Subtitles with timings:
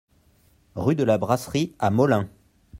[0.73, 2.27] Rue de la Brasserie à Molain